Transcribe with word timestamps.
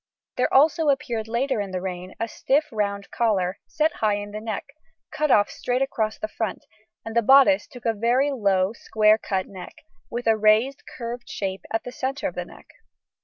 There 0.35 0.51
also 0.51 0.89
appeared, 0.89 1.27
later 1.27 1.61
in 1.61 1.69
the 1.69 1.79
reign, 1.79 2.15
a 2.19 2.27
stiff 2.27 2.65
round 2.71 3.11
collar, 3.11 3.59
set 3.67 3.93
high 3.97 4.15
in 4.15 4.31
the 4.31 4.41
neck, 4.41 4.65
cut 5.11 5.29
off 5.29 5.51
straight 5.51 5.83
across 5.83 6.17
the 6.17 6.27
front, 6.27 6.65
and 7.05 7.15
the 7.15 7.21
bodice 7.21 7.67
took 7.67 7.85
a 7.85 7.93
very 7.93 8.31
low 8.31 8.73
square 8.73 9.19
cut 9.19 9.45
neck, 9.47 9.85
with 10.09 10.25
a 10.25 10.35
raised 10.35 10.81
curved 10.97 11.29
shape 11.29 11.61
at 11.71 11.83
the 11.83 11.91
centre 11.91 12.27
of 12.27 12.35
neck. 12.37 12.65